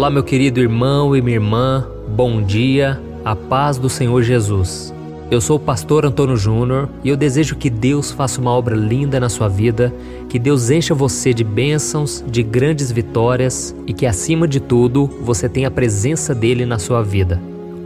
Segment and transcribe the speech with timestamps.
[0.00, 4.94] Olá, meu querido irmão e minha irmã, bom dia, a paz do Senhor Jesus.
[5.30, 9.20] Eu sou o pastor Antônio Júnior e eu desejo que Deus faça uma obra linda
[9.20, 9.94] na sua vida,
[10.26, 15.50] que Deus encha você de bênçãos, de grandes vitórias e que, acima de tudo, você
[15.50, 17.38] tenha a presença dele na sua vida.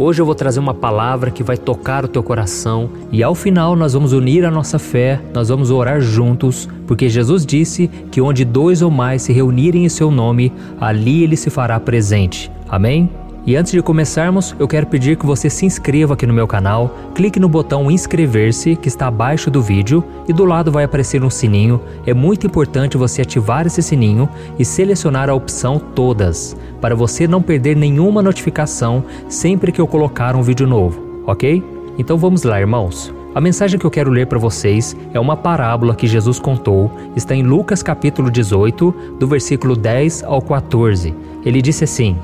[0.00, 3.74] Hoje eu vou trazer uma palavra que vai tocar o teu coração e ao final
[3.74, 8.44] nós vamos unir a nossa fé, nós vamos orar juntos, porque Jesus disse que onde
[8.44, 12.48] dois ou mais se reunirem em seu nome, ali ele se fará presente.
[12.68, 13.10] Amém?
[13.46, 16.94] E antes de começarmos, eu quero pedir que você se inscreva aqui no meu canal,
[17.14, 21.30] clique no botão inscrever-se que está abaixo do vídeo e do lado vai aparecer um
[21.30, 21.80] sininho.
[22.06, 27.40] É muito importante você ativar esse sininho e selecionar a opção todas, para você não
[27.40, 31.64] perder nenhuma notificação sempre que eu colocar um vídeo novo, ok?
[31.96, 33.14] Então vamos lá, irmãos.
[33.34, 37.34] A mensagem que eu quero ler para vocês é uma parábola que Jesus contou, está
[37.34, 41.14] em Lucas capítulo 18, do versículo 10 ao 14.
[41.44, 42.16] Ele disse assim: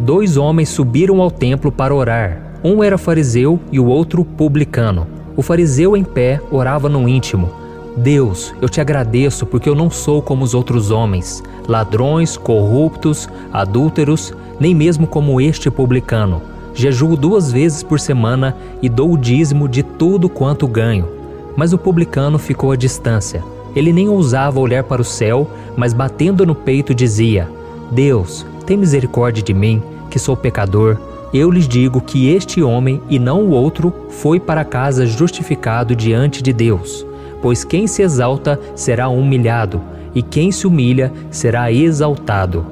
[0.00, 2.52] dois homens subiram ao templo para orar.
[2.64, 5.06] Um era fariseu e o outro publicano.
[5.36, 7.50] O fariseu em pé orava no íntimo:
[7.96, 14.32] Deus, eu te agradeço porque eu não sou como os outros homens, ladrões, corruptos, adúlteros,
[14.58, 16.40] nem mesmo como este publicano.
[16.74, 21.06] Jejuo duas vezes por semana e dou o dízimo de tudo quanto ganho.
[21.54, 23.44] Mas o publicano ficou à distância.
[23.76, 27.48] Ele nem ousava olhar para o céu, mas batendo no peito dizia:
[27.90, 30.96] Deus, tem misericórdia de mim, que sou pecador.
[31.32, 36.42] Eu lhes digo que este homem e não o outro foi para casa justificado diante
[36.42, 37.06] de Deus.
[37.40, 39.80] Pois quem se exalta será humilhado,
[40.14, 42.64] e quem se humilha será exaltado.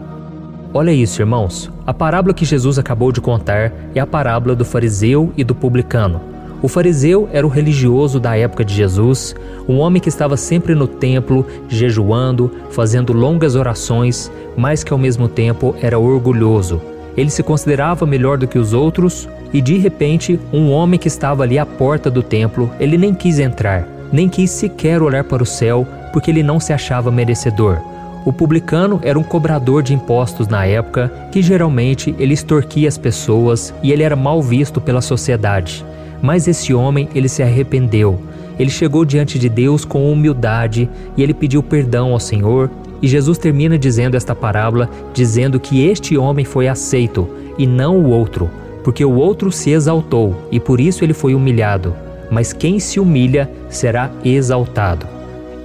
[0.72, 1.70] Olha isso, irmãos.
[1.86, 6.20] A parábola que Jesus acabou de contar é a parábola do fariseu e do publicano.
[6.62, 9.34] O fariseu era o religioso da época de Jesus,
[9.66, 15.27] um homem que estava sempre no templo, jejuando, fazendo longas orações, mas que ao mesmo
[15.27, 16.81] tempo era orgulhoso.
[17.16, 21.43] Ele se considerava melhor do que os outros e de repente, um homem que estava
[21.43, 25.47] ali à porta do templo, ele nem quis entrar, nem quis sequer olhar para o
[25.47, 27.78] céu, porque ele não se achava merecedor.
[28.25, 33.72] O publicano era um cobrador de impostos na época, que geralmente ele extorquia as pessoas
[33.82, 35.84] e ele era mal visto pela sociedade.
[36.22, 38.20] Mas esse homem, ele se arrependeu.
[38.58, 42.70] Ele chegou diante de Deus com humildade e ele pediu perdão ao Senhor.
[43.00, 47.26] E Jesus termina dizendo esta parábola, dizendo que este homem foi aceito
[47.56, 48.50] e não o outro,
[48.84, 51.94] porque o outro se exaltou e por isso ele foi humilhado.
[52.31, 55.06] Mas quem se humilha será exaltado.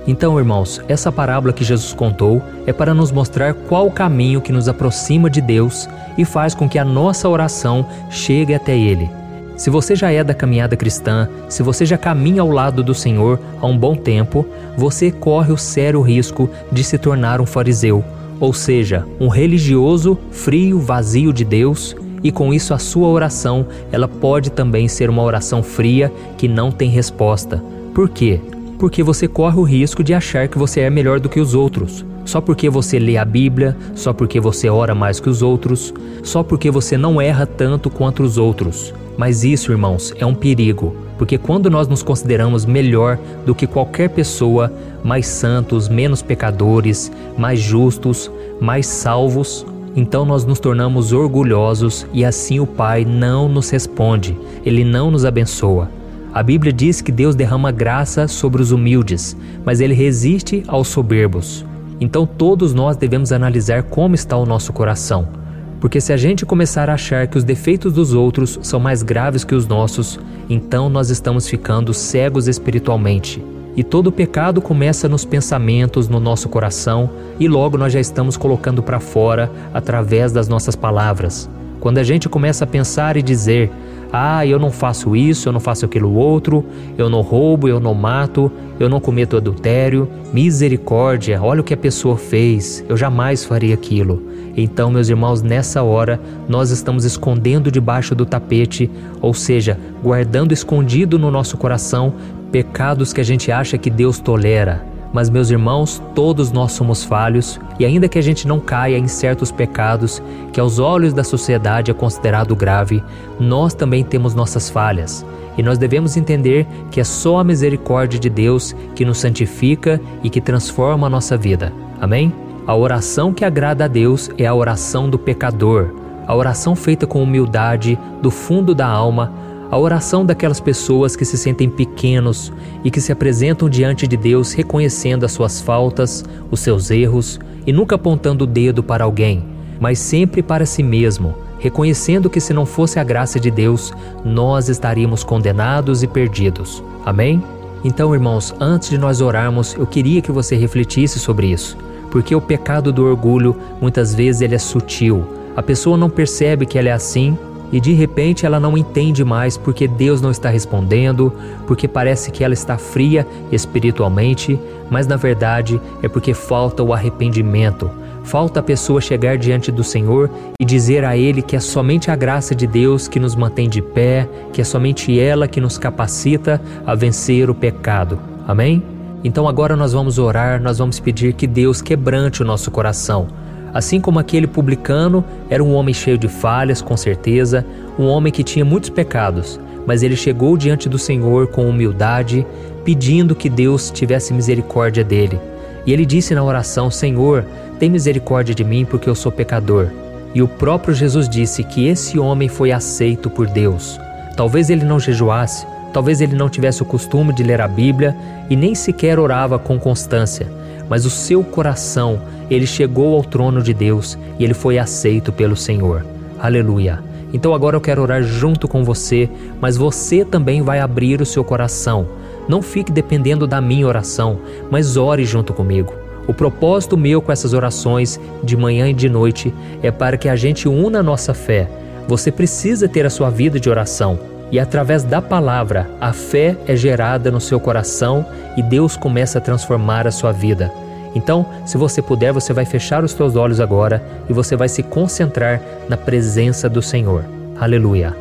[0.07, 4.51] Então, irmãos, essa parábola que Jesus contou é para nos mostrar qual o caminho que
[4.51, 9.09] nos aproxima de Deus e faz com que a nossa oração chegue até Ele.
[9.57, 13.39] Se você já é da caminhada cristã, se você já caminha ao lado do Senhor
[13.61, 14.45] há um bom tempo,
[14.77, 18.03] você corre o sério risco de se tornar um fariseu,
[18.39, 24.09] ou seja, um religioso frio, vazio de Deus, e com isso a sua oração, ela
[24.09, 27.63] pode também ser uma oração fria que não tem resposta.
[27.93, 28.41] Por quê?
[28.77, 32.03] Porque você corre o risco de achar que você é melhor do que os outros.
[32.25, 35.93] Só porque você lê a Bíblia, só porque você ora mais que os outros,
[36.23, 38.93] só porque você não erra tanto quanto os outros.
[39.17, 44.09] Mas isso, irmãos, é um perigo, porque quando nós nos consideramos melhor do que qualquer
[44.09, 44.71] pessoa,
[45.03, 49.65] mais santos, menos pecadores, mais justos, mais salvos,
[49.95, 55.23] então nós nos tornamos orgulhosos e assim o Pai não nos responde, ele não nos
[55.23, 55.89] abençoa.
[56.33, 61.65] A Bíblia diz que Deus derrama graça sobre os humildes, mas ele resiste aos soberbos.
[62.01, 65.44] Então todos nós devemos analisar como está o nosso coração.
[65.85, 69.43] Porque se a gente começar a achar que os defeitos dos outros são mais graves
[69.43, 70.19] que os nossos,
[70.49, 73.39] então nós estamos ficando cegos espiritualmente.
[73.77, 78.81] E todo pecado começa nos pensamentos, no nosso coração, e logo nós já estamos colocando
[78.81, 81.47] para fora através das nossas palavras.
[81.79, 83.69] Quando a gente começa a pensar e dizer:
[84.17, 86.65] ah, eu não faço isso, eu não faço aquilo outro,
[86.97, 88.49] eu não roubo, eu não mato,
[88.79, 90.07] eu não cometo adultério.
[90.31, 94.23] Misericórdia, olha o que a pessoa fez, eu jamais faria aquilo.
[94.55, 98.89] Então, meus irmãos, nessa hora, nós estamos escondendo debaixo do tapete,
[99.21, 102.13] ou seja, guardando escondido no nosso coração
[102.53, 104.94] pecados que a gente acha que Deus tolera.
[105.15, 109.07] Mas, meus irmãos, todos nós somos falhos e, ainda que a gente não caia em
[109.07, 110.21] certos pecados
[110.51, 113.01] que aos olhos da sociedade é considerado grave,
[113.39, 115.25] nós também temos nossas falhas.
[115.57, 120.29] E nós devemos entender que é só a misericórdia de Deus que nos santifica e
[120.29, 121.71] que transforma a nossa vida.
[122.01, 122.33] Amém?
[122.67, 125.93] A oração que agrada a Deus é a oração do pecador,
[126.27, 129.31] a oração feita com humildade, do fundo da alma,
[129.69, 132.51] a oração daquelas pessoas que se sentem pequenos
[132.83, 137.73] e que se apresentam diante de Deus reconhecendo as suas faltas, os seus erros e
[137.73, 139.43] nunca apontando o dedo para alguém,
[139.79, 143.91] mas sempre para si mesmo, reconhecendo que se não fosse a graça de Deus,
[144.23, 146.83] nós estaríamos condenados e perdidos.
[147.05, 147.43] Amém?
[147.83, 151.77] Então, irmãos, antes de nós orarmos, eu queria que você refletisse sobre isso,
[152.11, 155.25] porque o pecado do orgulho muitas vezes ele é sutil.
[155.55, 157.37] A pessoa não percebe que ela é assim
[157.75, 161.33] e de repente ela não entende mais porque Deus não está respondendo,
[161.67, 164.57] porque parece que ela está fria espiritualmente,
[164.89, 167.91] mas na verdade é porque falta o arrependimento.
[168.23, 172.15] Falta a pessoa chegar diante do Senhor e dizer a Ele que é somente a
[172.15, 176.61] graça de Deus que nos mantém de pé, que é somente ela que nos capacita
[176.85, 178.17] a vencer o pecado.
[178.47, 178.81] Amém?
[179.21, 183.27] Então agora nós vamos orar, nós vamos pedir que Deus quebrante o nosso coração
[183.75, 187.65] Assim como aquele publicano era um homem cheio de falhas, com certeza,
[187.99, 192.47] um homem que tinha muitos pecados, mas ele chegou diante do Senhor com humildade,
[192.85, 195.37] pedindo que Deus tivesse misericórdia dele.
[195.85, 197.43] E ele disse na oração: Senhor,
[197.77, 199.89] tem misericórdia de mim, porque eu sou pecador.
[200.33, 203.99] E o próprio Jesus disse que esse homem foi aceito por Deus.
[204.37, 208.15] Talvez ele não jejuasse, talvez ele não tivesse o costume de ler a Bíblia
[208.49, 210.47] e nem sequer orava com constância
[210.89, 215.55] mas o seu coração, ele chegou ao trono de Deus e ele foi aceito pelo
[215.55, 216.05] Senhor.
[216.39, 217.01] Aleluia.
[217.33, 219.29] Então agora eu quero orar junto com você,
[219.59, 222.07] mas você também vai abrir o seu coração.
[222.47, 224.39] Não fique dependendo da minha oração,
[224.69, 225.93] mas ore junto comigo.
[226.27, 229.53] O propósito meu com essas orações, de manhã e de noite,
[229.83, 231.69] é para que a gente una a nossa fé.
[232.07, 234.19] Você precisa ter a sua vida de oração.
[234.51, 238.25] E através da palavra, a fé é gerada no seu coração
[238.55, 240.71] e Deus começa a transformar a sua vida.
[241.15, 244.83] Então, se você puder, você vai fechar os seus olhos agora e você vai se
[244.83, 247.23] concentrar na presença do Senhor.
[247.59, 248.15] Aleluia.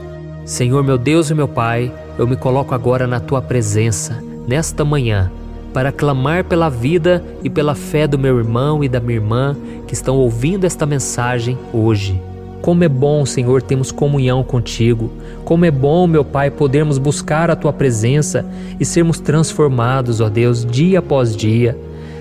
[0.44, 5.30] Senhor, meu Deus e meu Pai, eu me coloco agora na tua presença, nesta manhã,
[5.72, 9.56] para clamar pela vida e pela fé do meu irmão e da minha irmã
[9.88, 12.22] que estão ouvindo esta mensagem hoje.
[12.64, 15.11] Como é bom, Senhor, termos comunhão contigo.
[15.44, 18.43] Como é bom, meu Pai, podermos buscar a tua presença
[18.81, 21.76] e sermos transformados, ó Deus, dia após dia.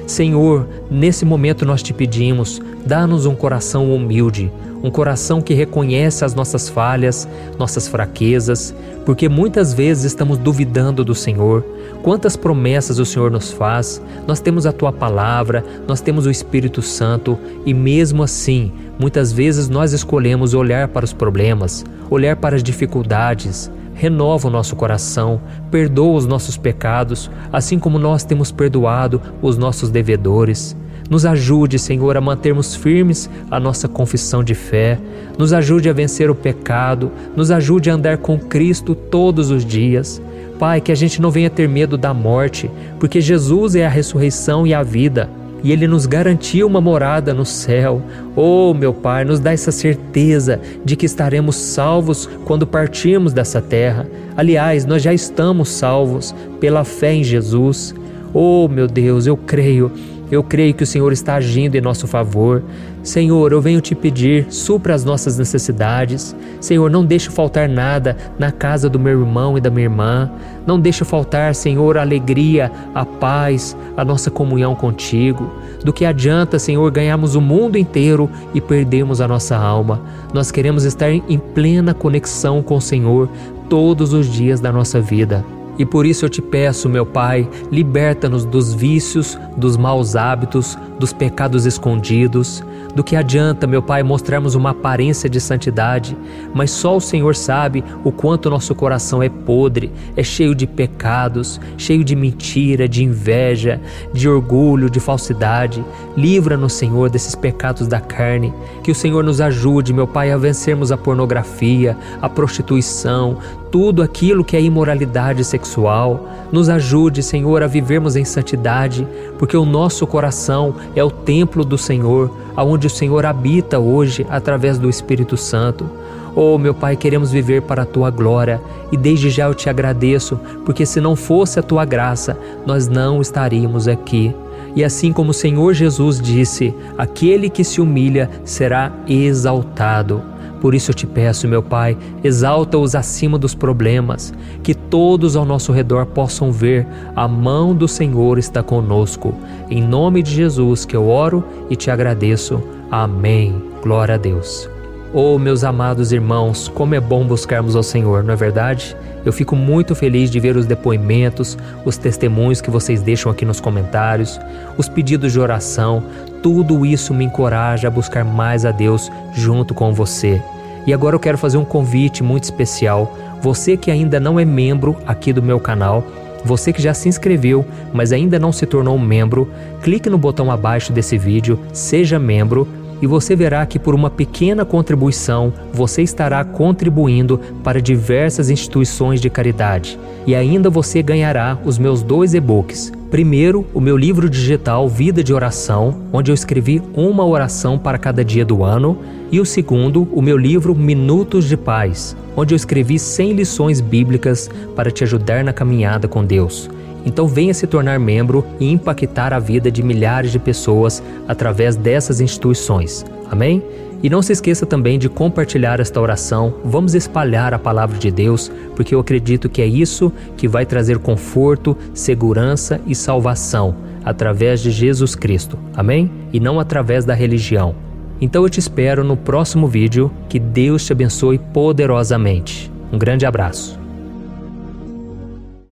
[0.06, 4.51] Senhor, nesse momento nós te pedimos, dá-nos um coração humilde,
[4.84, 7.25] um coração que reconhece as nossas falhas,
[7.57, 8.75] nossas fraquezas,
[9.06, 11.63] porque muitas vezes estamos duvidando do Senhor.
[12.03, 16.81] Quantas promessas o Senhor nos faz, nós temos a tua palavra, nós temos o Espírito
[16.81, 22.61] Santo e mesmo assim, muitas vezes nós escolhemos olhar para os problemas, olhar para as
[22.61, 25.39] dificuldades, renova o nosso coração,
[25.71, 30.75] perdoa os nossos pecados, assim como nós temos perdoado os nossos devedores.
[31.09, 35.00] Nos ajude, Senhor, a mantermos firmes a nossa confissão de fé.
[35.38, 37.11] Nos ajude a vencer o pecado.
[37.35, 40.21] Nos ajude a andar com Cristo todos os dias.
[40.59, 42.69] Pai, que a gente não venha ter medo da morte,
[43.00, 45.29] porque Jesus é a ressurreição e a vida
[45.63, 48.01] e Ele nos garantiu uma morada no céu.
[48.35, 54.05] Oh, meu Pai, nos dá essa certeza de que estaremos salvos quando partirmos dessa terra.
[54.35, 57.95] Aliás, nós já estamos salvos pela fé em Jesus.
[58.33, 59.89] Oh, meu Deus, eu creio
[60.33, 62.63] eu creio que o Senhor está agindo em nosso favor.
[63.03, 66.35] Senhor, eu venho te pedir, supra as nossas necessidades.
[66.59, 70.31] Senhor, não deixe faltar nada na casa do meu irmão e da minha irmã.
[70.65, 75.51] Não deixe faltar, Senhor, a alegria, a paz, a nossa comunhão contigo.
[75.84, 80.01] Do que adianta, Senhor, ganharmos o mundo inteiro e perdermos a nossa alma.
[80.34, 83.29] Nós queremos estar em plena conexão com o Senhor
[83.69, 85.43] todos os dias da nossa vida.
[85.77, 91.12] E por isso eu te peço, meu Pai, liberta-nos dos vícios, dos maus hábitos, dos
[91.12, 92.63] pecados escondidos.
[92.96, 96.15] Do que adianta, meu Pai, mostrarmos uma aparência de santidade,
[96.53, 101.60] mas só o Senhor sabe o quanto nosso coração é podre, é cheio de pecados,
[101.75, 103.82] cheio de mentira, de inveja,
[104.13, 105.84] de orgulho, de falsidade.
[106.15, 108.53] Livra-nos, Senhor, desses pecados da carne.
[108.84, 113.39] Que o Senhor nos ajude, meu Pai, a vencermos a pornografia, a prostituição,
[113.74, 116.30] tudo aquilo que é imoralidade sexual.
[116.51, 119.08] Nos ajude, Senhor, a vivermos em santidade,
[119.39, 124.77] porque o nosso coração é o templo do Senhor, aonde o Senhor habita hoje através
[124.77, 125.89] do Espírito Santo.
[126.36, 128.62] Oh, meu Pai, queremos viver para a tua glória
[128.92, 132.38] e desde já eu te agradeço, porque se não fosse a tua graça,
[132.68, 134.36] nós não estaríamos aqui.
[134.75, 140.33] E assim como o Senhor Jesus disse: aquele que se humilha será exaltado.
[140.63, 145.74] Por isso eu te peço, meu Pai, exalta-os acima dos problemas, que todos ao nosso
[145.74, 149.36] redor possam ver a mão do Senhor está conosco.
[149.70, 152.63] Em nome de Jesus que eu oro e te agradeço.
[152.89, 153.62] Amém.
[153.82, 154.70] Glória a Deus.
[155.13, 158.96] Oh, meus amados irmãos, como é bom buscarmos ao Senhor, não é verdade?
[159.25, 163.60] Eu fico muito feliz de ver os depoimentos, os testemunhos que vocês deixam aqui nos
[163.60, 164.39] comentários,
[164.77, 166.03] os pedidos de oração.
[166.41, 170.41] Tudo isso me encoraja a buscar mais a Deus junto com você.
[170.86, 173.18] E agora eu quero fazer um convite muito especial.
[173.42, 176.04] Você que ainda não é membro aqui do meu canal,
[176.46, 179.50] você que já se inscreveu, mas ainda não se tornou membro,
[179.82, 182.68] clique no botão abaixo desse vídeo, seja membro
[183.03, 189.29] e você verá que por uma pequena contribuição você estará contribuindo para diversas instituições de
[189.29, 190.00] caridade.
[190.25, 192.93] E ainda você ganhará os meus dois e-books.
[193.12, 198.24] Primeiro, o meu livro digital Vida de Oração, onde eu escrevi uma oração para cada
[198.24, 198.98] dia do ano,
[199.29, 204.50] e o segundo, o meu livro Minutos de Paz, onde eu escrevi 100 lições bíblicas
[204.77, 206.69] para te ajudar na caminhada com Deus.
[207.05, 212.22] Então venha se tornar membro e impactar a vida de milhares de pessoas através dessas
[212.22, 213.05] instituições.
[213.29, 213.63] Amém?
[214.03, 216.55] E não se esqueça também de compartilhar esta oração.
[216.65, 221.00] Vamos espalhar a palavra de Deus, porque eu acredito que é isso que vai trazer
[221.00, 225.57] conforto, segurança e salvação através de Jesus Cristo.
[225.74, 226.12] Amém?
[226.33, 227.74] E não através da religião.
[228.19, 230.12] Então eu te espero no próximo vídeo.
[230.27, 232.72] Que Deus te abençoe poderosamente.
[232.91, 233.83] Um grande abraço.